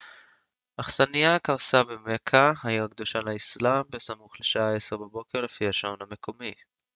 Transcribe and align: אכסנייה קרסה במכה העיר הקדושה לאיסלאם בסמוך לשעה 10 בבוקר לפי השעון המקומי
אכסנייה 0.77 1.39
קרסה 1.39 1.83
במכה 1.83 2.51
העיר 2.63 2.83
הקדושה 2.83 3.19
לאיסלאם 3.19 3.83
בסמוך 3.89 4.39
לשעה 4.39 4.75
10 4.75 4.97
בבוקר 4.97 5.41
לפי 5.41 5.67
השעון 5.67 5.97
המקומי 6.01 6.53